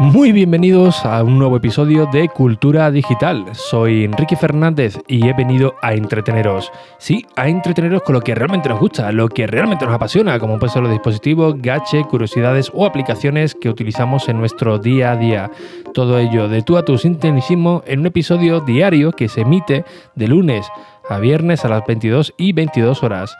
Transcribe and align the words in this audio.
Muy 0.00 0.32
bienvenidos 0.32 1.04
a 1.04 1.22
un 1.24 1.38
nuevo 1.38 1.56
episodio 1.56 2.06
de 2.06 2.28
Cultura 2.28 2.90
Digital. 2.90 3.44
Soy 3.52 4.04
Enrique 4.04 4.36
Fernández 4.36 4.96
y 5.08 5.28
he 5.28 5.32
venido 5.32 5.74
a 5.82 5.92
entreteneros. 5.94 6.70
Sí, 6.98 7.26
a 7.36 7.48
entreteneros 7.48 8.02
con 8.02 8.14
lo 8.14 8.20
que 8.20 8.34
realmente 8.34 8.68
nos 8.68 8.78
gusta, 8.78 9.10
lo 9.10 9.28
que 9.28 9.46
realmente 9.46 9.84
nos 9.84 9.94
apasiona, 9.94 10.38
como 10.38 10.58
pueden 10.58 10.72
ser 10.72 10.82
los 10.82 10.92
dispositivos, 10.92 11.60
gache, 11.60 12.04
curiosidades 12.04 12.70
o 12.72 12.86
aplicaciones 12.86 13.56
que 13.56 13.68
utilizamos 13.68 14.28
en 14.28 14.38
nuestro 14.38 14.78
día 14.78 15.12
a 15.12 15.16
día. 15.16 15.50
Todo 15.92 16.18
ello 16.18 16.48
de 16.48 16.62
tú 16.62 16.76
a 16.76 16.84
tu 16.84 16.96
sintonismo 16.96 17.82
en 17.84 18.00
un 18.00 18.06
episodio 18.06 18.60
diario 18.60 19.10
que 19.10 19.28
se 19.28 19.40
emite 19.40 19.84
de 20.14 20.28
lunes 20.28 20.70
a 21.08 21.18
viernes 21.18 21.64
a 21.64 21.68
las 21.68 21.84
22 21.86 22.34
y 22.38 22.52
22 22.52 23.02
horas. 23.02 23.36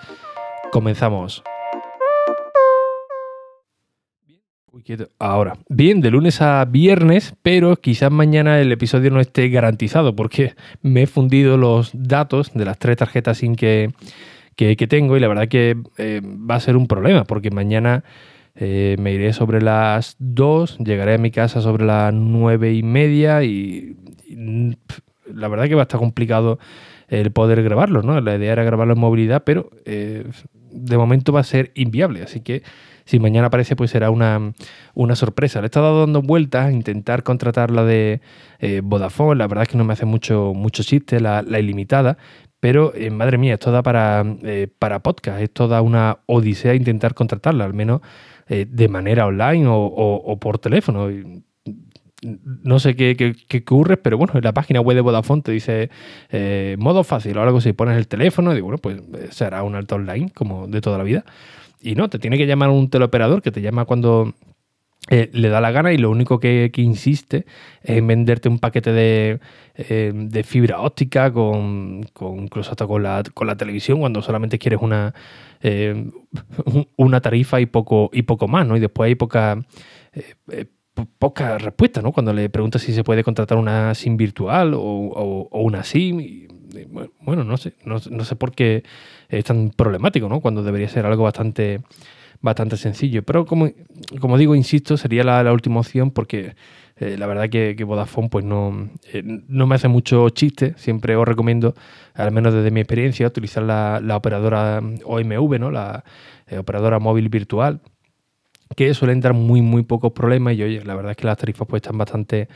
Comenzamos. 0.73 1.43
Ahora, 5.19 5.59
bien, 5.69 6.01
de 6.01 6.11
lunes 6.11 6.41
a 6.41 6.65
viernes, 6.65 7.35
pero 7.43 7.77
quizás 7.77 8.11
mañana 8.11 8.61
el 8.61 8.73
episodio 8.73 9.11
no 9.11 9.21
esté 9.21 9.49
garantizado 9.49 10.15
porque 10.15 10.55
me 10.83 11.03
he 11.03 11.07
fundido 11.07 11.57
los 11.57 11.91
datos 11.93 12.53
de 12.55 12.65
las 12.65 12.79
tres 12.79 12.97
tarjetas 12.97 13.39
SIM 13.39 13.55
que, 13.55 13.93
que, 14.57 14.77
tengo 14.87 15.17
y 15.17 15.21
la 15.21 15.29
verdad 15.29 15.49
que 15.49 15.77
eh, 15.99 16.23
va 16.25 16.55
a 16.55 16.61
ser 16.61 16.77
un 16.77 16.87
problema 16.87 17.25
porque 17.25 17.51
mañana 17.51 18.05
eh, 18.55 18.97
me 18.99 19.13
iré 19.13 19.33
sobre 19.33 19.61
las 19.61 20.17
2, 20.21 20.79
llegaré 20.79 21.15
a 21.15 21.19
mi 21.19 21.31
casa 21.31 21.61
sobre 21.61 21.85
las 21.85 22.13
nueve 22.15 22.73
y 22.73 22.83
media 22.83 23.45
y, 23.45 23.97
la 25.33 25.49
verdad 25.49 25.67
que 25.67 25.75
va 25.75 25.83
a 25.83 25.85
estar 25.85 26.01
complicado 26.01 26.59
el 27.09 27.33
poder 27.33 27.63
grabarlo, 27.63 28.03
¿no? 28.03 28.21
La 28.21 28.37
idea 28.37 28.53
era 28.53 28.65
grabarlo 28.65 28.95
en 28.95 29.01
movilidad, 29.01 29.43
pero 29.45 29.71
eh, 29.85 30.25
de 30.71 30.99
momento 30.99 31.33
va 31.33 31.41
a 31.41 31.45
ser 31.45 31.73
inviable, 31.75 32.23
así 32.23 32.41
que 32.41 32.63
si 33.05 33.19
mañana 33.19 33.47
aparece, 33.47 33.75
pues 33.75 33.91
será 33.91 34.11
una, 34.11 34.53
sorpresa. 35.15 35.61
Le 35.61 35.65
he 35.65 35.69
estado 35.69 36.01
dando 36.01 36.21
vueltas 36.21 36.67
a 36.67 36.73
intentar 36.73 37.23
contratar 37.23 37.71
la 37.71 37.85
de 37.85 38.21
eh, 38.59 38.83
Vodafone. 38.85 39.39
La 39.39 39.49
verdad 39.49 39.63
es 39.63 39.69
que 39.71 39.79
no 39.79 39.85
me 39.85 39.95
hace 39.95 40.05
mucho, 40.05 40.53
mucho 40.55 40.83
chiste 40.83 41.19
la, 41.19 41.43
ilimitada. 41.59 42.19
Pero, 42.61 42.93
eh, 42.95 43.09
madre 43.09 43.39
mía, 43.39 43.55
esto 43.55 43.73
da 43.73 43.83
para, 43.83 44.27
para 44.79 45.03
podcast. 45.03 45.41
Esto 45.41 45.69
da 45.69 45.81
una 45.81 46.19
odisea 46.27 46.75
intentar 46.75 47.15
contratarla, 47.15 47.65
al 47.65 47.73
menos 47.73 48.03
de 48.47 48.89
manera 48.89 49.27
online 49.27 49.65
o, 49.69 50.39
por 50.39 50.59
teléfono 50.59 51.09
no 52.23 52.79
sé 52.79 52.97
qué, 52.97 53.17
qué, 53.17 53.59
ocurre, 53.59 53.97
pero 53.97 54.19
bueno, 54.19 54.33
en 54.35 54.43
la 54.43 54.53
página 54.53 54.81
web 54.81 54.97
de 54.97 55.01
Vodafone 55.03 55.43
te 55.43 55.53
dice 55.53 55.91
modo 56.79 57.05
fácil 57.05 57.39
o 57.39 57.43
algo 57.43 57.59
así, 57.59 57.73
pones 57.73 57.97
el 57.97 58.09
teléfono 58.09 58.53
y 58.53 58.57
digo, 58.57 58.67
bueno, 58.67 58.79
pues 58.79 59.01
será 59.31 59.63
un 59.63 59.75
alto 59.75 59.95
online 59.95 60.31
como 60.35 60.67
de 60.67 60.81
toda 60.81 60.99
la 60.99 61.05
vida. 61.05 61.25
Y 61.81 61.95
no, 61.95 62.09
te 62.09 62.19
tiene 62.19 62.37
que 62.37 62.47
llamar 62.47 62.71
un 62.71 62.91
teleoperador 62.91 63.41
que 63.41 63.53
te 63.53 63.61
llama 63.61 63.85
cuando 63.85 64.35
eh, 65.11 65.31
le 65.33 65.49
da 65.49 65.61
la 65.63 65.71
gana 65.71 65.93
y 65.93 65.97
lo 65.97 66.11
único 66.11 66.39
que, 66.39 66.71
insiste 66.77 67.47
es 67.83 67.97
en 67.97 68.07
venderte 68.07 68.49
un 68.49 68.59
paquete 68.59 68.93
de, 68.93 69.41
eh, 69.75 70.43
fibra 70.45 70.81
óptica 70.81 71.33
con, 71.33 72.05
incluso 72.37 72.71
hasta 72.71 72.87
con 72.87 73.03
la, 73.03 73.23
con 73.33 73.47
la 73.47 73.57
televisión 73.57 74.01
cuando 74.01 74.21
solamente 74.21 74.59
quieres 74.59 74.81
una, 74.83 75.15
eh, 75.63 76.11
una 76.97 77.21
tarifa 77.21 77.61
y 77.61 77.67
poco, 77.67 78.11
y 78.13 78.23
poco 78.23 78.49
más, 78.49 78.67
¿no? 78.67 78.77
Y 78.77 78.81
después 78.81 79.09
hay 79.09 79.15
poca, 79.15 79.65
poca 81.07 81.59
respuesta, 81.59 82.03
¿no? 82.03 82.13
Cuando 82.13 82.33
le 82.33 82.49
preguntas 82.51 82.83
si 82.83 82.93
se 82.93 83.05
puede 83.05 83.25
contratar 83.25 83.59
una 83.59 83.95
SIM 83.95 84.17
virtual 84.17 84.75
o, 84.75 85.49
una 85.53 85.85
SIM. 85.85 86.49
Bueno, 87.21 87.45
no 87.45 87.57
sé, 87.57 87.75
no, 87.85 87.99
sé 87.99 88.37
por 88.37 88.53
qué 88.53 88.85
es 89.29 89.45
tan 89.45 89.71
problemático, 89.71 90.29
¿no? 90.29 90.41
Cuando 90.41 90.63
debería 90.63 90.89
ser 90.89 91.07
algo 91.07 91.25
bastante, 91.25 91.81
bastante 92.41 92.77
sencillo. 92.77 93.23
Pero 93.23 93.47
como, 93.47 93.71
como 94.21 94.39
digo, 94.39 94.55
insisto, 94.55 94.97
sería 94.97 95.25
la, 95.25 95.53
última 95.53 95.81
opción 95.81 96.11
porque 96.11 96.55
eh, 96.97 97.17
la 97.19 97.27
verdad 97.27 97.49
que, 97.49 97.75
Vodafone 97.85 98.29
pues 98.29 98.45
no, 98.45 98.91
eh, 99.13 99.23
no 99.25 99.67
me 99.67 99.75
hace 99.75 99.89
mucho 99.89 100.29
chiste. 100.31 100.75
Siempre 100.77 101.17
os 101.17 101.27
recomiendo, 101.27 101.75
al 102.15 102.33
menos 102.33 102.55
desde 102.55 102.71
mi 102.71 102.81
experiencia, 102.81 103.27
utilizar 103.27 103.63
la, 103.63 104.17
operadora 104.17 104.81
OMV, 105.05 105.59
¿no? 105.59 105.71
La 105.71 106.05
eh, 106.47 106.59
operadora 106.59 106.99
móvil 106.99 107.29
virtual, 107.29 107.81
que 108.77 108.93
suelen 108.95 109.21
dar 109.21 109.35
muy, 109.35 109.63
muy 109.63 109.83
pocos 109.83 110.13
problemas 110.13 110.55
y 110.55 110.63
oye, 110.63 110.85
la 110.85 110.95
verdad 110.95 111.13
es 111.13 111.17
que 111.17 111.27
las 111.27 111.37
tarifas 111.37 111.67
pues 111.67 111.83
están 111.83 111.99
bastante 111.99 112.49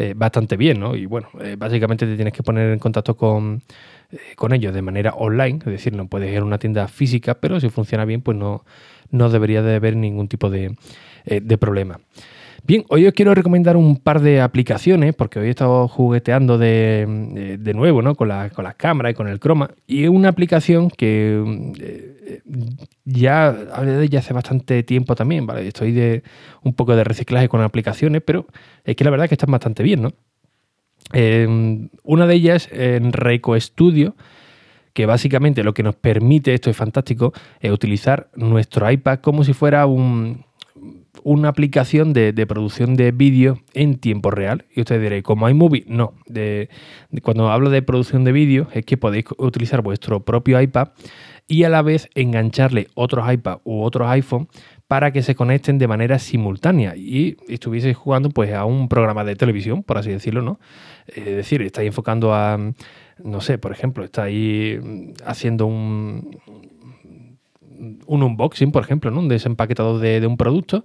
eh, 0.00 0.14
bastante 0.14 0.56
bien, 0.56 0.78
¿no? 0.78 0.94
Y 0.94 1.06
bueno, 1.06 1.28
eh, 1.40 1.56
básicamente 1.58 2.06
te 2.06 2.14
tienes 2.14 2.32
que 2.32 2.44
poner 2.44 2.70
en 2.72 2.78
contacto 2.78 3.16
con, 3.16 3.64
eh, 4.12 4.18
con 4.36 4.52
ellos 4.52 4.72
de 4.72 4.80
manera 4.80 5.12
online, 5.14 5.58
es 5.58 5.72
decir, 5.72 5.92
no 5.92 6.06
puedes 6.06 6.32
ir 6.32 6.38
a 6.38 6.44
una 6.44 6.58
tienda 6.58 6.86
física, 6.86 7.34
pero 7.40 7.58
si 7.58 7.68
funciona 7.68 8.04
bien, 8.04 8.20
pues 8.20 8.36
no, 8.36 8.64
no 9.10 9.28
debería 9.28 9.60
de 9.60 9.74
haber 9.74 9.96
ningún 9.96 10.28
tipo 10.28 10.50
de, 10.50 10.76
de 11.24 11.58
problema. 11.58 11.98
Bien, 12.68 12.84
hoy 12.90 13.06
os 13.06 13.14
quiero 13.14 13.34
recomendar 13.34 13.78
un 13.78 13.96
par 13.96 14.20
de 14.20 14.42
aplicaciones, 14.42 15.14
porque 15.14 15.38
hoy 15.38 15.46
he 15.46 15.50
estado 15.50 15.88
jugueteando 15.88 16.58
de, 16.58 17.56
de 17.58 17.72
nuevo 17.72 18.02
¿no? 18.02 18.14
con, 18.14 18.28
la, 18.28 18.50
con 18.50 18.62
las 18.62 18.74
cámaras 18.74 19.12
y 19.12 19.14
con 19.14 19.26
el 19.26 19.40
croma, 19.40 19.70
y 19.86 20.04
es 20.04 20.10
una 20.10 20.28
aplicación 20.28 20.90
que 20.90 21.72
eh, 21.80 22.42
ya 23.06 23.46
hablé 23.72 23.92
de 23.92 24.04
ella 24.04 24.18
hace 24.18 24.34
bastante 24.34 24.82
tiempo 24.82 25.14
también, 25.14 25.46
¿vale? 25.46 25.66
Estoy 25.66 25.92
de 25.92 26.22
un 26.62 26.74
poco 26.74 26.94
de 26.94 27.04
reciclaje 27.04 27.48
con 27.48 27.62
aplicaciones, 27.62 28.20
pero 28.22 28.46
es 28.84 28.96
que 28.96 29.04
la 29.04 29.12
verdad 29.12 29.24
es 29.24 29.28
que 29.30 29.36
están 29.36 29.50
bastante 29.50 29.82
bien, 29.82 30.02
¿no? 30.02 30.12
Em, 31.14 31.88
una 32.02 32.26
de 32.26 32.34
ellas 32.34 32.68
en 32.70 33.14
Reiko 33.14 33.58
Studio, 33.58 34.14
que 34.92 35.06
básicamente 35.06 35.64
lo 35.64 35.72
que 35.72 35.82
nos 35.82 35.94
permite, 35.94 36.52
esto 36.52 36.68
es 36.68 36.76
fantástico, 36.76 37.32
es 37.60 37.72
utilizar 37.72 38.28
nuestro 38.34 38.90
iPad 38.90 39.20
como 39.20 39.42
si 39.42 39.54
fuera 39.54 39.86
un, 39.86 40.44
una 41.28 41.50
aplicación 41.50 42.14
de, 42.14 42.32
producción 42.46 42.96
de 42.96 43.12
vídeo 43.12 43.58
en 43.74 43.98
tiempo 43.98 44.30
real. 44.30 44.64
Y 44.74 44.80
ustedes 44.80 45.02
diréis, 45.02 45.22
¿como 45.22 45.46
iMovie? 45.46 45.84
No. 45.86 46.14
De, 46.26 46.70
cuando 47.22 47.50
hablo 47.50 47.68
de 47.68 47.82
producción 47.82 48.24
de 48.24 48.32
vídeo 48.32 48.68
es 48.72 48.86
que 48.86 48.96
podéis 48.96 49.26
utilizar 49.36 49.82
vuestro 49.82 50.24
propio 50.24 50.58
iPad 50.58 50.88
y 51.46 51.64
a 51.64 51.68
la 51.68 51.82
vez 51.82 52.08
engancharle 52.14 52.88
otros 52.94 53.30
iPad 53.30 53.58
u 53.64 53.82
otros 53.82 54.08
iPhone 54.08 54.48
para 54.86 55.12
que 55.12 55.22
se 55.22 55.34
conecten 55.34 55.76
de 55.76 55.86
manera 55.86 56.18
simultánea 56.18 56.96
y 56.96 57.36
estuvieseis 57.46 57.94
jugando 57.94 58.30
pues 58.30 58.54
a 58.54 58.64
un 58.64 58.88
programa 58.88 59.22
de 59.22 59.36
televisión, 59.36 59.82
por 59.82 59.98
así 59.98 60.10
decirlo, 60.10 60.40
¿no? 60.40 60.58
Es 61.08 61.26
decir, 61.26 61.60
estáis 61.60 61.88
enfocando 61.88 62.32
a, 62.32 62.58
no 63.22 63.40
sé, 63.42 63.58
por 63.58 63.72
ejemplo, 63.72 64.02
estáis 64.02 64.80
haciendo 65.26 65.66
un, 65.66 66.40
un 68.08 68.22
unboxing, 68.22 68.72
por 68.72 68.82
ejemplo, 68.82 69.10
¿no? 69.10 69.20
un 69.20 69.28
desempaquetado 69.28 69.98
de, 69.98 70.26
un 70.26 70.36
producto 70.36 70.82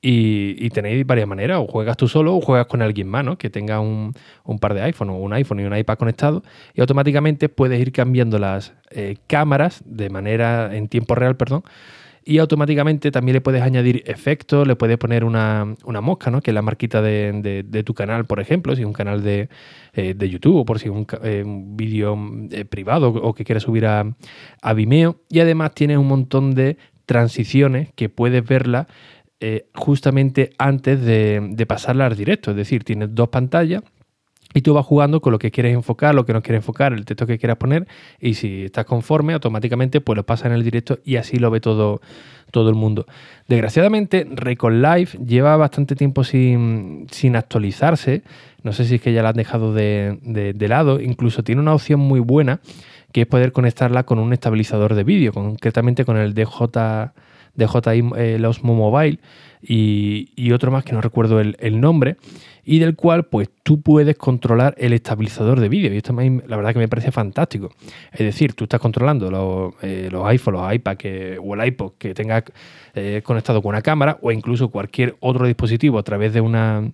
y, 0.00 0.70
tenéis 0.70 1.04
varias 1.04 1.28
maneras, 1.28 1.58
o 1.58 1.66
juegas 1.66 1.96
tú 1.96 2.08
solo 2.08 2.34
o 2.34 2.40
juegas 2.40 2.66
con 2.66 2.80
alguien 2.80 3.08
más, 3.08 3.24
¿no? 3.24 3.36
que 3.36 3.50
tenga 3.50 3.80
un, 3.80 4.14
par 4.60 4.72
de 4.72 4.82
iPhone 4.82 5.10
o 5.10 5.16
un 5.16 5.32
iPhone 5.34 5.60
y 5.60 5.64
un 5.64 5.76
iPad 5.76 5.98
conectado 5.98 6.42
y 6.72 6.80
automáticamente 6.80 7.48
puedes 7.48 7.78
ir 7.80 7.92
cambiando 7.92 8.38
las 8.38 8.72
eh, 8.90 9.16
cámaras 9.26 9.82
de 9.84 10.08
manera 10.08 10.74
en 10.74 10.88
tiempo 10.88 11.14
real, 11.14 11.36
perdón, 11.36 11.64
y 12.24 12.38
automáticamente 12.38 13.10
también 13.10 13.34
le 13.34 13.40
puedes 13.40 13.62
añadir 13.62 14.02
efectos, 14.06 14.66
le 14.66 14.76
puedes 14.76 14.98
poner 14.98 15.24
una, 15.24 15.76
mosca, 16.02 16.30
¿no? 16.30 16.40
que 16.40 16.50
es 16.50 16.54
la 16.54 16.62
marquita 16.62 17.00
de, 17.02 17.82
tu 17.84 17.94
canal, 17.94 18.26
por 18.26 18.40
ejemplo, 18.40 18.74
si 18.76 18.82
es 18.82 18.86
un 18.86 18.92
canal 18.92 19.22
de, 19.22 19.48
eh, 19.94 20.14
YouTube 20.18 20.56
o 20.56 20.64
por 20.64 20.78
si 20.78 20.88
es 20.88 20.92
un, 20.92 21.06
eh, 21.22 21.44
vídeo 21.46 22.16
eh, 22.50 22.64
privado 22.64 23.08
o 23.08 23.34
que 23.34 23.44
quieres 23.44 23.62
subir 23.62 23.86
a, 23.86 24.04
a, 24.62 24.72
Vimeo. 24.74 25.20
Y 25.28 25.40
además 25.40 25.74
tienes 25.74 25.96
un 25.96 26.08
montón 26.08 26.54
de 26.54 26.76
transiciones 27.06 27.92
que 27.94 28.08
puedes 28.08 28.44
verla 28.46 28.86
justamente 29.74 30.50
antes 30.58 31.00
de, 31.00 31.40
de 31.52 31.66
pasarla 31.66 32.04
al 32.04 32.14
directo. 32.14 32.50
Es 32.50 32.56
decir, 32.58 32.84
tienes 32.84 33.14
dos 33.14 33.30
pantallas 33.30 33.82
y 34.52 34.62
tú 34.62 34.74
vas 34.74 34.84
jugando 34.84 35.20
con 35.20 35.32
lo 35.32 35.38
que 35.38 35.50
quieres 35.50 35.74
enfocar, 35.74 36.14
lo 36.14 36.24
que 36.24 36.32
no 36.32 36.42
quieres 36.42 36.60
enfocar, 36.60 36.92
el 36.92 37.04
texto 37.04 37.26
que 37.26 37.38
quieras 37.38 37.56
poner. 37.56 37.86
Y 38.20 38.34
si 38.34 38.64
estás 38.64 38.84
conforme, 38.84 39.32
automáticamente 39.34 40.00
pues 40.00 40.16
lo 40.16 40.24
pasas 40.24 40.46
en 40.46 40.52
el 40.52 40.64
directo 40.64 40.98
y 41.04 41.16
así 41.16 41.38
lo 41.38 41.50
ve 41.50 41.60
todo, 41.60 42.00
todo 42.50 42.68
el 42.68 42.74
mundo. 42.74 43.06
Desgraciadamente, 43.48 44.26
Record 44.28 44.74
Live 44.74 45.10
lleva 45.24 45.56
bastante 45.56 45.94
tiempo 45.94 46.24
sin, 46.24 47.06
actualizarse. 47.34 48.22
No 48.62 48.72
sé 48.72 48.84
si 48.84 48.96
es 48.96 49.00
que 49.00 49.12
ya 49.12 49.22
la 49.22 49.30
han 49.30 49.36
dejado 49.36 49.72
de, 49.72 50.54
lado. 50.68 51.00
Incluso 51.00 51.44
tiene 51.44 51.60
una 51.60 51.74
opción 51.74 52.00
muy 52.00 52.20
buena 52.20 52.60
que 53.12 53.22
es 53.22 53.26
poder 53.26 53.52
conectarla 53.52 54.04
con 54.04 54.20
un 54.20 54.32
estabilizador 54.32 54.94
de 54.94 55.02
vídeo, 55.02 55.32
concretamente 55.32 56.04
con 56.04 56.16
el 56.16 56.32
DJ, 56.32 56.68
DJI 57.56 58.10
eh, 58.16 58.46
Osmo 58.46 58.74
Mobile 58.74 59.18
y, 59.62 60.52
otro 60.52 60.70
más 60.70 60.84
que 60.84 60.92
no 60.92 61.00
recuerdo 61.00 61.40
el, 61.40 61.80
nombre, 61.80 62.16
y 62.64 62.78
del 62.78 62.96
cual 62.96 63.24
pues 63.24 63.50
tú 63.62 63.80
puedes 63.82 64.16
controlar 64.16 64.74
el 64.78 64.92
estabilizador 64.92 65.60
de 65.60 65.68
vídeo. 65.68 65.92
Y 65.92 65.98
esto 65.98 66.12
la 66.12 66.56
verdad 66.56 66.72
que 66.72 66.78
me 66.78 66.88
parece 66.88 67.12
fantástico. 67.12 67.70
Es 68.12 68.20
decir, 68.20 68.54
tú 68.54 68.64
estás 68.64 68.80
controlando 68.80 69.30
los, 69.30 69.74
eh, 69.82 70.08
los 70.10 70.26
iPhones, 70.26 70.60
los 70.60 70.74
iPad 70.74 70.96
o 71.42 71.54
el 71.54 71.66
iPod 71.66 71.92
que 71.98 72.14
tengas 72.14 72.44
eh, 72.94 73.22
conectado 73.24 73.62
con 73.62 73.70
una 73.70 73.82
cámara 73.82 74.18
o 74.22 74.32
incluso 74.32 74.68
cualquier 74.68 75.16
otro 75.20 75.46
dispositivo 75.46 75.98
a 75.98 76.02
través 76.02 76.32
de 76.32 76.40
una 76.40 76.90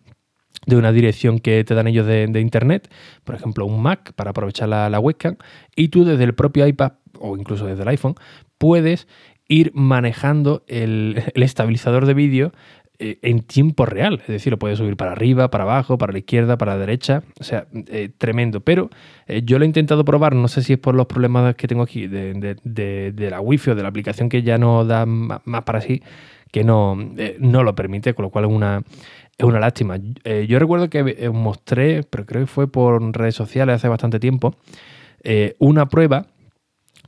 de 0.65 0.75
una 0.75 0.91
dirección 0.91 1.39
que 1.39 1.63
te 1.63 1.75
dan 1.75 1.87
ellos 1.87 2.07
de, 2.07 2.41
internet, 2.41 2.91
por 3.23 3.37
ejemplo 3.37 3.67
un 3.67 3.81
Mac 3.81 4.15
para 4.15 4.31
aprovechar 4.31 4.69
la, 4.69 4.91
la, 4.91 4.99
webcam, 4.99 5.37
y 5.77 5.89
tú 5.89 6.05
desde 6.05 6.25
el 6.25 6.35
propio 6.35 6.67
iPad 6.67 6.95
o 7.21 7.37
incluso 7.37 7.67
desde 7.67 7.83
el 7.83 7.89
iPhone, 7.89 8.17
puedes 8.59 9.07
ir 9.49 9.73
manejando 9.75 10.65
el, 10.69 11.23
estabilizador 11.35 12.07
de 12.07 12.15
vídeo 12.15 12.53
eh, 12.99 13.19
en 13.23 13.43
tiempo 13.43 13.85
real. 13.87 14.21
Es 14.23 14.29
decir, 14.29 14.51
lo 14.51 14.59
puedes 14.59 14.79
subir 14.79 14.97
para 14.97 15.13
arriba, 15.13 15.51
para 15.51 15.65
abajo, 15.65 15.99
para 15.99 16.13
la 16.13 16.19
izquierda, 16.19 16.57
para 16.57 16.75
la 16.75 16.81
derecha. 16.81 17.23
O 17.39 17.45
sea, 17.45 17.67
eh, 17.89 18.11
tremendo. 18.17 18.61
Pero 18.61 18.91
eh, 19.27 19.43
yo 19.45 19.59
lo 19.59 19.65
he 19.65 19.67
intentado 19.67 20.05
probar, 20.05 20.35
no 20.35 20.49
sé 20.49 20.63
si 20.63 20.75
es 20.75 20.79
por 20.79 20.95
los 20.95 21.07
problemas 21.07 21.55
que 21.57 21.69
tengo 21.69 21.83
aquí 21.83 22.07
de, 22.07 22.57
de, 22.65 23.31
la 23.31 23.41
wifi 23.41 23.71
o 23.71 23.75
de 23.75 23.83
la 23.83 23.89
aplicación 23.89 24.29
que 24.29 24.43
ya 24.43 24.57
no 24.57 24.85
da 24.85 25.05
más 25.05 25.63
para 25.65 25.81
sí, 25.81 26.03
que 26.51 26.65
no, 26.65 26.97
no 27.39 27.63
lo 27.65 27.75
permite, 27.75 28.15
con 28.15 28.25
lo 28.25 28.31
cual 28.31 28.47
es 28.47 28.51
una, 28.51 28.83
es 29.37 29.45
una 29.45 29.61
lástima. 29.61 29.99
yo 29.99 30.59
recuerdo 30.59 30.89
que 30.89 31.29
mostré, 31.31 32.03
pero 32.05 32.25
creo 32.25 32.43
que 32.43 32.47
fue 32.47 32.71
por 32.71 33.03
redes 33.15 33.35
sociales 33.35 33.75
hace 33.75 33.89
bastante 33.89 34.21
tiempo, 34.21 34.55
una 35.59 35.87
prueba 35.87 36.29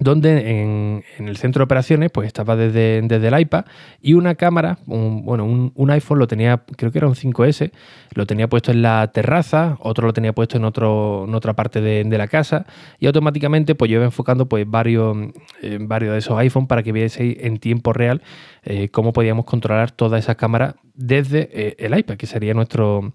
donde 0.01 0.61
en, 0.61 1.05
el 1.19 1.37
centro 1.37 1.61
de 1.61 1.65
operaciones 1.65 2.11
pues 2.11 2.27
estaba 2.27 2.57
desde, 2.57 3.03
desde 3.03 3.29
el 3.29 3.41
iPad 3.41 3.65
y 4.01 4.15
una 4.15 4.35
cámara, 4.35 4.79
un, 4.87 5.25
bueno, 5.25 5.45
un, 5.45 5.91
iPhone 5.91 6.19
lo 6.19 6.27
tenía, 6.27 6.63
creo 6.77 6.93
que 6.93 6.99
era 6.99 7.09
un 7.09 7.15
5S, 7.15 7.73
lo 8.15 8.27
tenía 8.27 8.49
puesto 8.49 8.71
en 8.71 8.83
la 8.83 9.11
terraza, 9.13 9.77
otro 9.81 10.07
lo 10.07 10.13
tenía 10.13 10.33
puesto 10.33 10.57
en, 10.57 10.65
otro, 10.65 11.25
en 11.27 11.35
otra 11.35 11.55
parte 11.55 11.81
de, 11.81 12.19
la 12.19 12.27
casa 12.27 12.67
y 12.99 13.07
automáticamente 13.07 13.77
pues 13.77 13.91
yo 13.91 13.97
iba 13.97 14.05
enfocando 14.05 14.49
pues 14.49 14.69
varios, 14.69 15.17
eh, 15.63 15.79
varios 15.81 16.13
de 16.13 16.19
esos 16.19 16.37
iPhones 16.37 16.69
para 16.69 16.83
que 16.83 16.91
vieseis 16.91 17.37
en 17.41 17.59
tiempo 17.59 17.93
real 17.93 18.23
eh, 18.65 18.89
cómo 18.89 19.13
podíamos 19.13 19.45
controlar 19.45 19.93
toda 19.93 20.19
esa 20.19 20.35
cámara 20.35 20.75
desde 20.95 21.49
eh, 21.53 21.77
el 21.79 21.97
iPad, 21.97 22.17
que 22.17 22.27
sería 22.27 22.55
nuestro 22.55 23.13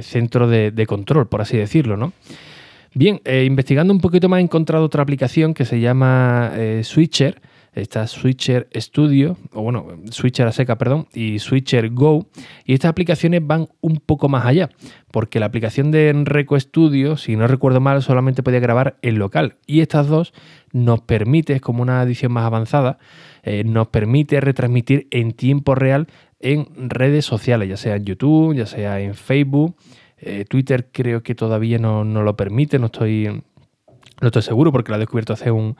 centro 0.00 0.48
de, 0.48 0.70
de 0.70 0.86
control, 0.86 1.28
por 1.28 1.40
así 1.40 1.56
decirlo, 1.56 1.96
¿no? 1.96 2.12
Bien, 2.96 3.20
eh, 3.24 3.44
investigando 3.44 3.92
un 3.92 3.98
poquito 4.00 4.28
más 4.28 4.38
he 4.38 4.42
encontrado 4.42 4.84
otra 4.84 5.02
aplicación 5.02 5.52
que 5.52 5.64
se 5.64 5.80
llama 5.80 6.52
eh, 6.54 6.82
Switcher. 6.84 7.42
Está 7.72 8.06
Switcher 8.06 8.68
Studio, 8.72 9.36
o 9.52 9.62
bueno, 9.62 9.88
Switcher 10.08 10.46
a 10.46 10.52
seca, 10.52 10.78
perdón, 10.78 11.08
y 11.12 11.40
Switcher 11.40 11.90
Go. 11.90 12.28
Y 12.64 12.72
estas 12.72 12.90
aplicaciones 12.90 13.44
van 13.44 13.66
un 13.80 13.96
poco 13.96 14.28
más 14.28 14.46
allá, 14.46 14.70
porque 15.10 15.40
la 15.40 15.46
aplicación 15.46 15.90
de 15.90 16.12
Reco 16.24 16.58
Studio, 16.60 17.16
si 17.16 17.34
no 17.34 17.48
recuerdo 17.48 17.80
mal, 17.80 18.00
solamente 18.00 18.44
podía 18.44 18.60
grabar 18.60 18.96
en 19.02 19.18
local. 19.18 19.56
Y 19.66 19.80
estas 19.80 20.06
dos 20.06 20.32
nos 20.70 21.00
permite, 21.00 21.54
es 21.54 21.60
como 21.60 21.82
una 21.82 22.00
edición 22.04 22.30
más 22.30 22.44
avanzada, 22.44 22.98
eh, 23.42 23.64
nos 23.64 23.88
permite 23.88 24.40
retransmitir 24.40 25.08
en 25.10 25.32
tiempo 25.32 25.74
real 25.74 26.06
en 26.38 26.68
redes 26.76 27.24
sociales, 27.24 27.68
ya 27.68 27.76
sea 27.76 27.96
en 27.96 28.04
YouTube, 28.04 28.54
ya 28.54 28.66
sea 28.66 29.00
en 29.00 29.14
Facebook 29.14 29.74
eh, 30.24 30.44
Twitter 30.44 30.88
creo 30.90 31.22
que 31.22 31.34
todavía 31.34 31.78
no, 31.78 32.04
lo 32.04 32.36
permite, 32.36 32.78
no 32.78 32.86
estoy, 32.86 33.42
no 34.20 34.28
estoy 34.28 34.42
seguro 34.42 34.72
porque 34.72 34.90
lo 34.90 34.96
he 34.96 35.00
descubierto 35.00 35.32
hace 35.32 35.50
un, 35.50 35.76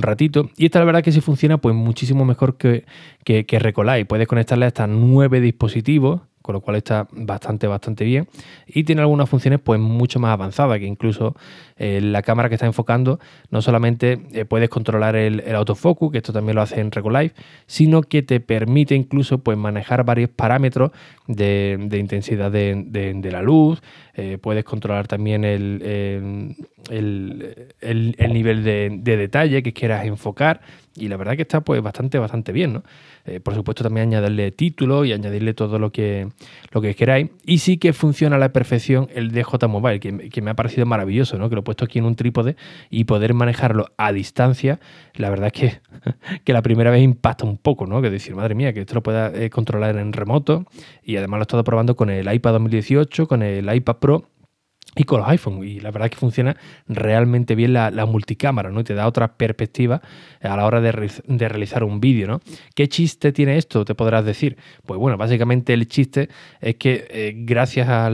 ratito. 0.00 0.50
Y 0.56 0.66
esta 0.66 0.78
la 0.78 0.84
verdad 0.84 1.02
que 1.02 1.12
si 1.12 1.20
funciona 1.20 1.58
pues 1.58 1.74
muchísimo 1.74 2.24
mejor 2.24 2.56
que, 2.56 2.84
que, 3.24 3.46
que 3.46 3.58
Recolai. 3.58 4.04
Puedes 4.04 4.26
conectarle 4.26 4.66
hasta 4.66 4.86
nueve 4.86 5.40
dispositivos 5.40 6.22
con 6.44 6.52
lo 6.52 6.60
cual 6.60 6.76
está 6.76 7.08
bastante, 7.10 7.66
bastante 7.66 8.04
bien. 8.04 8.28
Y 8.66 8.84
tiene 8.84 9.00
algunas 9.00 9.30
funciones 9.30 9.60
pues 9.60 9.80
mucho 9.80 10.20
más 10.20 10.30
avanzadas, 10.30 10.78
que 10.78 10.84
incluso 10.84 11.34
eh, 11.76 12.00
la 12.00 12.22
cámara 12.22 12.48
que 12.48 12.54
está 12.54 12.66
enfocando 12.66 13.18
no 13.50 13.60
solamente 13.60 14.20
eh, 14.32 14.44
puedes 14.44 14.68
controlar 14.68 15.16
el, 15.16 15.42
autofocus, 15.54 16.12
que 16.12 16.18
esto 16.18 16.32
también 16.32 16.54
lo 16.54 16.62
hace 16.62 16.80
en 16.80 16.92
Recolive, 16.92 17.32
sino 17.66 18.02
que 18.02 18.22
te 18.22 18.38
permite 18.38 18.94
incluso 18.94 19.38
pues 19.38 19.58
manejar 19.58 20.04
varios 20.04 20.30
parámetros 20.30 20.92
de, 21.26 21.88
intensidad 21.92 22.52
de, 22.52 23.28
la 23.30 23.42
luz, 23.42 23.82
eh, 24.14 24.38
puedes 24.40 24.64
controlar 24.64 25.08
también 25.08 25.44
el, 25.44 26.56
el 26.90 28.32
nivel 28.32 28.62
de, 28.62 29.16
detalle 29.16 29.62
que 29.62 29.72
quieras 29.72 30.04
enfocar 30.04 30.60
y 30.96 31.08
la 31.08 31.16
verdad 31.16 31.34
que 31.34 31.42
está 31.42 31.60
pues 31.62 31.82
bastante, 31.82 32.20
bastante 32.20 32.52
bien, 32.52 32.74
¿no? 32.74 32.84
Por 33.42 33.54
supuesto, 33.54 33.82
también 33.82 34.08
añadirle 34.08 34.52
título 34.52 35.04
y 35.06 35.12
añadirle 35.12 35.54
todo 35.54 35.78
lo 35.78 35.90
que, 35.90 36.28
lo 36.72 36.82
que 36.82 36.94
queráis. 36.94 37.30
Y 37.46 37.58
sí 37.58 37.78
que 37.78 37.94
funciona 37.94 38.36
a 38.36 38.38
la 38.38 38.52
perfección 38.52 39.08
el 39.14 39.32
DJ 39.32 39.66
Mobile, 39.66 39.98
que, 39.98 40.42
me 40.42 40.50
ha 40.50 40.54
parecido 40.54 40.84
maravilloso, 40.84 41.38
¿no? 41.38 41.48
Que 41.48 41.56
puesto 41.64 41.84
aquí 41.84 41.98
en 41.98 42.04
un 42.04 42.16
trípode 42.16 42.56
y 42.90 43.04
poder 43.04 43.34
manejarlo 43.34 43.86
a 43.96 44.12
distancia. 44.12 44.80
La 45.14 45.30
verdad 45.30 45.46
es 45.46 45.52
que, 45.52 45.80
que 46.44 46.52
la 46.52 46.62
primera 46.62 46.90
vez 46.90 47.02
impacta 47.02 47.44
un 47.44 47.56
poco, 47.56 47.86
¿no? 47.86 48.02
Que 48.02 48.10
decir, 48.10 48.34
madre 48.34 48.54
mía, 48.54 48.72
que 48.72 48.80
esto 48.80 48.94
lo 48.94 49.02
pueda 49.02 49.32
eh, 49.34 49.50
controlar 49.50 49.96
en 49.96 50.12
remoto. 50.12 50.66
Y 51.02 51.16
además 51.16 51.38
lo 51.38 51.42
he 51.42 51.44
estado 51.44 51.64
probando 51.64 51.96
con 51.96 52.10
el 52.10 52.32
iPad 52.32 52.52
2018, 52.52 53.26
con 53.26 53.42
el 53.42 53.74
iPad 53.74 53.96
Pro 53.96 54.33
y 54.94 55.04
con 55.04 55.20
los 55.20 55.28
iPhone. 55.28 55.64
Y 55.64 55.80
la 55.80 55.90
verdad 55.90 56.06
es 56.06 56.10
que 56.12 56.18
funciona 56.18 56.56
realmente 56.88 57.54
bien 57.54 57.72
la, 57.72 58.06
multicámara, 58.06 58.70
¿no? 58.70 58.80
Y 58.80 58.84
te 58.84 58.94
da 58.94 59.06
otra 59.06 59.36
perspectiva 59.36 60.02
a 60.42 60.56
la 60.56 60.66
hora 60.66 60.80
de, 60.80 60.92
realizar 60.92 61.84
un 61.84 62.00
vídeo, 62.00 62.26
¿no? 62.26 62.40
¿Qué 62.74 62.88
chiste 62.88 63.32
tiene 63.32 63.56
esto? 63.56 63.84
Te 63.84 63.94
podrás 63.94 64.24
decir. 64.24 64.56
Pues 64.86 64.98
bueno, 64.98 65.16
básicamente 65.16 65.72
el 65.72 65.88
chiste 65.88 66.28
es 66.60 66.76
que 66.76 67.06
eh, 67.10 67.34
gracias 67.36 67.88
a, 67.88 68.10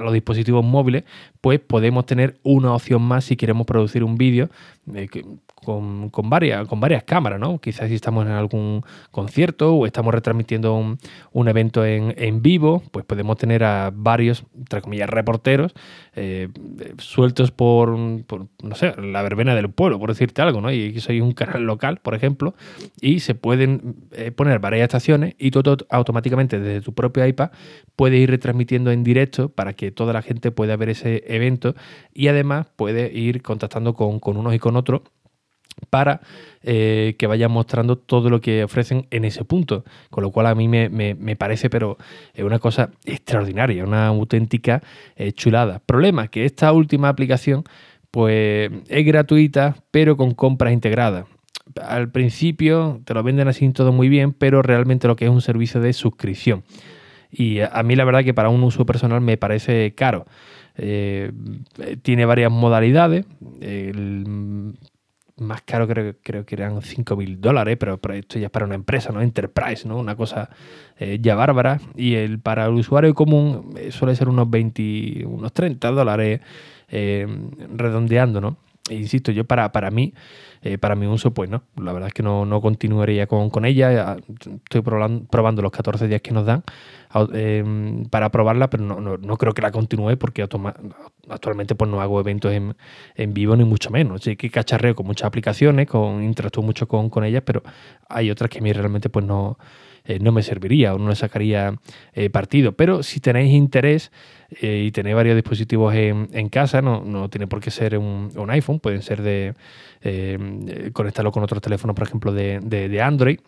los 0.00 0.12
dispositivos 0.12 0.64
móviles, 0.64 1.04
pues 1.40 1.60
podemos 1.60 2.06
tener 2.06 2.38
una 2.42 2.72
opción 2.74 3.02
más 3.02 3.24
si 3.24 3.36
queremos 3.36 3.66
producir 3.66 4.04
un 4.04 4.16
vídeo 4.16 4.48
eh, 4.94 5.08
con, 5.64 6.10
varias, 6.24 6.66
con 6.68 6.80
varias 6.80 7.04
cámaras, 7.04 7.38
¿no? 7.40 7.58
Quizás 7.58 7.88
si 7.88 7.94
estamos 7.94 8.26
en 8.26 8.32
algún 8.32 8.84
concierto 9.10 9.74
o 9.74 9.86
estamos 9.86 10.12
retransmitiendo 10.12 10.74
un, 10.74 11.48
evento 11.48 11.84
en, 11.84 12.42
vivo, 12.42 12.82
pues 12.90 13.04
podemos 13.04 13.36
tener 13.36 13.64
a 13.64 13.92
varios, 13.94 14.44
entre 14.56 14.80
comillas, 14.80 15.08
reporteros 15.10 15.74
eh, 16.14 16.48
sueltos 16.98 17.50
por, 17.50 17.96
no 17.96 18.74
sé, 18.74 18.94
la 19.00 19.22
verbena 19.22 19.54
del 19.54 19.70
pueblo, 19.70 19.98
por 19.98 20.10
decirte 20.10 20.42
algo, 20.42 20.60
¿no? 20.60 20.70
Y 20.70 20.98
soy 21.00 21.20
un 21.20 21.32
canal 21.32 21.62
local, 21.62 21.98
por 22.02 22.14
ejemplo, 22.14 22.54
y 23.00 23.20
se 23.20 23.34
pueden 23.34 23.96
eh, 24.12 24.30
poner 24.30 24.58
varias 24.58 24.84
estaciones 24.84 25.34
y 25.38 25.50
todo 25.50 25.76
automáticamente 25.90 26.58
desde 26.60 26.80
tu 26.80 26.92
propio 26.94 27.26
iPad 27.26 27.50
puedes 27.96 28.18
ir 28.18 28.30
retransmitiendo 28.30 28.90
en 28.90 29.04
directo 29.04 29.48
para 29.48 29.74
que 29.74 29.90
toda 29.90 30.12
la 30.12 30.22
gente 30.22 30.50
pueda 30.50 30.76
ver 30.76 30.90
ese 30.90 31.24
evento 31.26 31.74
y 32.12 32.28
además 32.28 32.66
puede 32.76 33.12
ir 33.12 33.42
contactando 33.42 33.94
con, 33.94 34.20
con 34.20 34.36
unos 34.36 34.54
y 34.54 34.58
con 34.58 34.76
otros 34.76 35.02
para 35.90 36.20
eh, 36.62 37.16
que 37.18 37.26
vayan 37.26 37.50
mostrando 37.50 37.96
todo 37.96 38.30
lo 38.30 38.40
que 38.40 38.64
ofrecen 38.64 39.06
en 39.10 39.24
ese 39.24 39.44
punto. 39.44 39.84
Con 40.10 40.22
lo 40.22 40.30
cual 40.30 40.46
a 40.46 40.54
mí 40.54 40.68
me, 40.68 41.36
parece, 41.36 41.70
pero 41.70 41.98
es 42.34 42.44
una 42.44 42.58
cosa 42.58 42.90
extraordinaria, 43.04 43.84
una 43.84 44.06
auténtica 44.06 44.82
eh, 45.16 45.32
chulada. 45.32 45.80
Problema, 45.84 46.28
que 46.28 46.44
esta 46.44 46.72
última 46.72 47.08
aplicación 47.08 47.64
pues 48.10 48.70
es 48.88 49.06
gratuita, 49.06 49.76
pero 49.90 50.16
con 50.16 50.34
compras 50.34 50.72
integradas. 50.72 51.24
Al 51.80 52.10
principio 52.10 53.00
te 53.04 53.14
lo 53.14 53.22
venden 53.22 53.48
así 53.48 53.66
todo 53.70 53.92
muy 53.92 54.10
bien, 54.10 54.32
pero 54.34 54.60
realmente 54.60 55.08
lo 55.08 55.16
que 55.16 55.24
es 55.24 55.30
un 55.30 55.40
servicio 55.40 55.80
de 55.80 55.94
suscripción. 55.94 56.62
Y 57.30 57.60
a 57.60 57.82
mí 57.82 57.96
la 57.96 58.04
verdad 58.04 58.22
que 58.22 58.34
para 58.34 58.50
un 58.50 58.62
uso 58.62 58.84
personal 58.84 59.22
me 59.22 59.38
parece 59.38 59.94
caro. 59.94 60.26
Eh, 60.76 61.32
tiene 62.02 62.26
varias 62.26 62.52
modalidades. 62.52 63.24
El 63.60 64.74
más 65.42 65.62
caro 65.62 65.86
creo, 65.86 66.14
creo 66.22 66.46
que 66.46 66.54
eran 66.54 66.82
5 66.82 67.16
mil 67.16 67.40
dólares, 67.40 67.76
pero, 67.78 68.00
esto 68.14 68.38
ya 68.38 68.46
es 68.46 68.50
para 68.50 68.66
una 68.66 68.74
empresa, 68.74 69.12
¿no? 69.12 69.20
Enterprise, 69.20 69.86
¿no? 69.86 69.98
Una 69.98 70.16
cosa 70.16 70.50
eh, 70.98 71.18
ya 71.20 71.34
bárbara. 71.34 71.80
Y 71.96 72.14
el 72.14 72.38
para 72.38 72.66
el 72.66 72.72
usuario 72.72 73.14
común 73.14 73.74
eh, 73.76 73.92
suele 73.92 74.16
ser 74.16 74.28
unos 74.28 74.48
20, 74.50 75.26
unos 75.26 75.52
30 75.52 75.90
dólares 75.90 76.40
eh, 76.88 77.26
redondeando, 77.74 78.40
¿no? 78.40 78.56
E 78.90 78.94
insisto, 78.94 79.30
yo 79.30 79.44
para, 79.44 79.70
para 79.70 79.90
mí, 79.92 80.12
para 80.80 80.96
mi 80.96 81.06
uso, 81.06 81.32
pues 81.32 81.48
no, 81.48 81.62
la 81.76 81.92
verdad 81.92 82.08
es 82.08 82.14
que 82.14 82.24
no, 82.24 82.44
no 82.44 82.60
continuaría 82.60 83.28
con, 83.28 83.48
con 83.48 83.64
ella. 83.64 84.16
Estoy 84.64 84.82
probando, 84.82 85.24
probando 85.26 85.62
los 85.62 85.70
14 85.70 86.08
días 86.08 86.20
que 86.20 86.32
nos 86.32 86.44
dan 86.44 86.64
Em, 87.32 88.06
para 88.06 88.30
probarla, 88.30 88.70
pero 88.70 88.84
no, 88.84 89.36
creo 89.36 89.52
que 89.52 89.60
la 89.60 89.70
continúe 89.70 90.16
porque 90.16 90.42
actualmente 91.28 91.74
pues 91.74 91.90
no 91.90 92.00
hago 92.00 92.18
eventos 92.20 92.52
en, 92.52 93.34
vivo 93.34 93.54
ni 93.54 93.64
mucho 93.64 93.90
menos. 93.90 94.22
Sí 94.22 94.36
que 94.36 94.50
cacharreo 94.50 94.94
con 94.94 95.06
muchas 95.06 95.26
aplicaciones, 95.26 95.86
con, 95.88 96.22
interactúo 96.22 96.62
mucho 96.62 96.88
con, 96.88 97.24
ellas, 97.24 97.42
pero 97.44 97.62
hay 98.08 98.30
otras 98.30 98.48
que 98.48 98.58
a 98.58 98.62
mí 98.62 98.72
realmente 98.72 99.10
pues 99.10 99.26
no, 99.26 99.58
eh, 100.04 100.18
no 100.20 100.32
me 100.32 100.42
serviría 100.42 100.94
o 100.94 100.98
no 100.98 101.08
le 101.08 101.16
sacaría 101.16 101.74
eh, 102.12 102.30
partido. 102.30 102.72
Pero 102.72 103.02
si 103.02 103.20
tenéis 103.20 103.52
interés 103.52 104.12
eh, 104.60 104.84
y 104.86 104.90
tenéis 104.92 105.16
varios 105.16 105.36
dispositivos 105.36 105.94
en, 105.94 106.48
casa, 106.48 106.82
no, 106.82 107.28
tiene 107.30 107.46
por 107.46 107.60
qué 107.60 107.70
ser 107.70 107.98
un, 107.98 108.50
iPhone, 108.50 108.80
pueden 108.80 109.02
ser 109.02 109.22
de 109.22 109.54
conectarlo 110.92 111.30
con 111.30 111.42
otros 111.42 111.62
teléfonos, 111.62 111.94
por 111.94 112.06
ejemplo, 112.06 112.32
de, 112.32 112.60
de 112.60 113.02
Android 113.02 113.38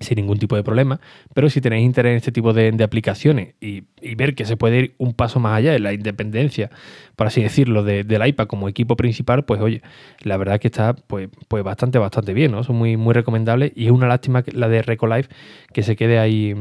sin 0.00 0.16
ningún 0.16 0.38
tipo 0.38 0.56
de 0.56 0.62
problema. 0.62 1.00
Pero 1.34 1.50
si 1.50 1.60
tenéis 1.60 1.84
interés 1.84 2.10
en 2.10 2.16
este 2.16 2.32
tipo 2.32 2.52
de, 2.52 2.76
aplicaciones 2.82 3.54
y, 3.60 3.84
ver 4.14 4.34
que 4.34 4.44
se 4.44 4.56
puede 4.56 4.78
ir 4.78 4.94
un 4.98 5.14
paso 5.14 5.40
más 5.40 5.56
allá 5.56 5.72
de 5.72 5.78
la 5.78 5.92
independencia, 5.92 6.70
por 7.16 7.26
así 7.26 7.42
decirlo, 7.42 7.82
de, 7.82 8.04
del 8.04 8.26
iPad 8.26 8.46
como 8.46 8.68
equipo 8.68 8.96
principal, 8.96 9.44
pues 9.44 9.60
oye, 9.60 9.82
la 10.22 10.36
verdad 10.36 10.60
que 10.60 10.68
está 10.68 10.94
pues, 10.94 11.28
pues 11.48 11.64
bastante, 11.64 11.98
bastante 11.98 12.32
bien, 12.32 12.52
¿no? 12.52 12.64
Son 12.64 12.76
muy, 12.76 12.96
muy 12.96 13.14
recomendables 13.14 13.72
y 13.74 13.86
es 13.86 13.90
una 13.90 14.06
lástima 14.06 14.44
la 14.52 14.68
de 14.68 14.82
Recolife 14.82 15.28
que 15.72 15.82
se 15.82 15.96
quede 15.96 16.18
ahí 16.18 16.54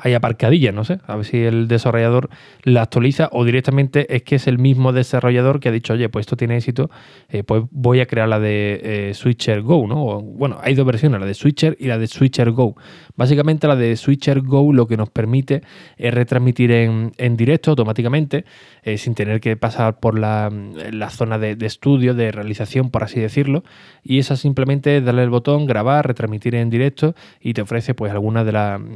hay 0.00 0.14
aparcadillas, 0.14 0.72
no 0.72 0.84
sé, 0.84 1.00
a 1.06 1.16
ver 1.16 1.24
si 1.24 1.38
el 1.38 1.66
desarrollador 1.66 2.30
la 2.62 2.82
actualiza 2.82 3.28
o 3.32 3.44
directamente 3.44 4.14
es 4.14 4.22
que 4.22 4.36
es 4.36 4.46
el 4.46 4.58
mismo 4.58 4.92
desarrollador 4.92 5.58
que 5.58 5.70
ha 5.70 5.72
dicho, 5.72 5.94
oye, 5.94 6.08
pues 6.08 6.22
esto 6.22 6.36
tiene 6.36 6.56
éxito, 6.56 6.88
eh, 7.28 7.42
pues 7.42 7.64
voy 7.72 8.00
a 8.00 8.06
crear 8.06 8.28
la 8.28 8.38
de 8.38 8.80
eh, 8.82 9.14
Switcher 9.14 9.60
Go, 9.60 9.88
¿no? 9.88 10.20
bueno, 10.22 10.58
hay 10.62 10.76
dos 10.76 10.86
versiones, 10.86 11.20
la 11.20 11.26
de 11.26 11.34
Switcher 11.34 11.76
y 11.80 11.88
la 11.88 11.98
de 11.98 12.06
Switcher 12.06 12.52
Go. 12.52 12.76
Básicamente 13.16 13.66
la 13.66 13.74
de 13.74 13.96
Switcher 13.96 14.40
Go 14.40 14.72
lo 14.72 14.86
que 14.86 14.96
nos 14.96 15.10
permite 15.10 15.62
es 15.96 16.14
retransmitir 16.14 16.70
en, 16.70 17.36
directo 17.36 17.70
automáticamente, 17.72 18.44
eh, 18.84 18.98
sin 18.98 19.16
tener 19.16 19.40
que 19.40 19.56
pasar 19.56 19.98
por 19.98 20.16
la, 20.16 20.48
zona 21.10 21.38
de, 21.38 21.56
estudio, 21.66 22.14
de 22.14 22.30
realización, 22.30 22.90
por 22.90 23.02
así 23.02 23.18
decirlo, 23.18 23.64
y 24.04 24.20
esa 24.20 24.36
simplemente 24.36 25.00
darle 25.00 25.24
el 25.24 25.30
botón, 25.30 25.66
grabar, 25.66 26.06
retransmitir 26.06 26.54
en 26.54 26.70
directo 26.70 27.16
y 27.40 27.54
te 27.54 27.62
ofrece 27.62 27.94
pues 27.94 28.12
algunas 28.12 28.46
de, 28.46 28.52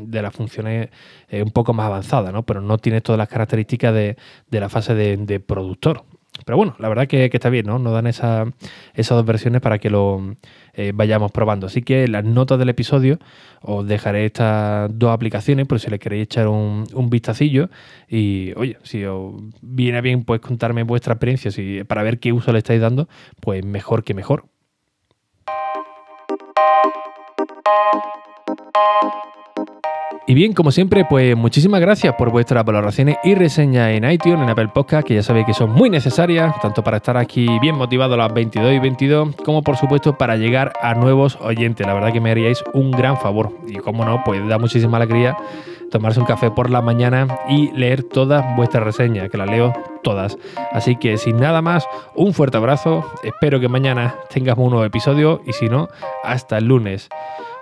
de 0.06 0.22
las 0.22 0.32
funciones 0.32 0.91
un 1.30 1.50
poco 1.50 1.72
más 1.74 1.86
avanzadas, 1.86 2.32
¿no? 2.32 2.42
Pero 2.44 2.60
no 2.60 2.78
tiene 2.78 3.00
todas 3.00 3.18
las 3.18 3.28
características 3.28 3.94
de, 3.94 4.16
la 4.50 4.68
fase 4.68 4.94
de 4.94 5.40
productor. 5.40 6.04
Pero 6.44 6.56
bueno, 6.56 6.74
la 6.78 6.88
verdad 6.88 7.06
que, 7.06 7.30
está 7.30 7.50
bien, 7.50 7.66
¿no? 7.66 7.78
Nos 7.78 7.92
dan 7.92 8.06
esas 8.06 8.48
dos 8.94 9.24
versiones 9.24 9.60
para 9.60 9.78
que 9.78 9.90
lo 9.90 10.34
eh, 10.72 10.92
vayamos 10.94 11.30
probando. 11.30 11.66
Así 11.66 11.82
que 11.82 12.04
en 12.04 12.12
las 12.12 12.24
notas 12.24 12.58
del 12.58 12.70
episodio 12.70 13.18
os 13.60 13.86
dejaré 13.86 14.24
estas 14.24 14.90
dos 14.98 15.10
aplicaciones 15.10 15.66
por 15.66 15.78
si 15.78 15.90
le 15.90 15.98
queréis 15.98 16.24
echar 16.24 16.48
un, 16.48 16.86
un 16.94 17.10
vistacillo. 17.10 17.68
Y 18.08 18.52
oye, 18.56 18.78
si 18.82 19.04
os 19.04 19.34
viene 19.60 20.00
bien, 20.00 20.24
pues 20.24 20.40
contarme 20.40 20.84
vuestra 20.84 21.14
experiencia 21.14 21.50
si, 21.50 21.84
para 21.84 22.02
ver 22.02 22.18
qué 22.18 22.32
uso 22.32 22.50
le 22.52 22.58
estáis 22.58 22.80
dando, 22.80 23.08
pues 23.40 23.64
mejor 23.64 24.02
que 24.02 24.14
mejor. 24.14 24.44
Y 30.26 30.34
bien, 30.34 30.52
como 30.52 30.70
siempre, 30.70 31.04
pues 31.04 31.36
muchísimas 31.36 31.80
gracias 31.80 32.14
por 32.14 32.30
vuestras 32.30 32.64
valoraciones 32.64 33.16
y 33.24 33.34
reseñas 33.34 33.90
en 33.90 34.08
iTunes, 34.08 34.40
en 34.40 34.50
Apple 34.50 34.68
Podcast, 34.68 35.06
que 35.06 35.14
ya 35.14 35.22
sabéis 35.22 35.46
que 35.46 35.54
son 35.54 35.72
muy 35.72 35.90
necesarias, 35.90 36.54
tanto 36.62 36.84
para 36.84 36.98
estar 36.98 37.16
aquí 37.16 37.46
bien 37.60 37.74
motivado 37.74 38.14
a 38.14 38.16
las 38.16 38.32
22 38.32 38.72
y 38.72 38.78
22, 38.78 39.36
como 39.44 39.62
por 39.62 39.76
supuesto 39.76 40.16
para 40.16 40.36
llegar 40.36 40.72
a 40.80 40.94
nuevos 40.94 41.36
oyentes. 41.40 41.84
La 41.86 41.94
verdad 41.94 42.12
que 42.12 42.20
me 42.20 42.30
haríais 42.30 42.62
un 42.72 42.92
gran 42.92 43.16
favor. 43.16 43.50
Y 43.66 43.78
como 43.78 44.04
no, 44.04 44.22
pues 44.24 44.46
da 44.46 44.58
muchísima 44.58 44.98
alegría 44.98 45.36
tomarse 45.90 46.20
un 46.20 46.26
café 46.26 46.50
por 46.50 46.70
la 46.70 46.80
mañana 46.80 47.26
y 47.48 47.70
leer 47.72 48.02
todas 48.02 48.44
vuestras 48.56 48.82
reseñas, 48.82 49.28
que 49.28 49.36
las 49.36 49.48
leo 49.48 49.72
todas. 50.02 50.38
Así 50.72 50.96
que 50.96 51.18
sin 51.18 51.36
nada 51.36 51.62
más, 51.62 51.86
un 52.14 52.32
fuerte 52.32 52.56
abrazo. 52.56 53.04
Espero 53.22 53.60
que 53.60 53.68
mañana 53.68 54.14
tengamos 54.30 54.64
un 54.64 54.70
nuevo 54.70 54.84
episodio 54.84 55.42
y 55.46 55.52
si 55.52 55.68
no, 55.68 55.88
hasta 56.24 56.58
el 56.58 56.64
lunes. 56.64 57.08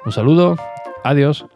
Un 0.04 0.12
saludo, 0.12 0.56
adiós. 1.02 1.46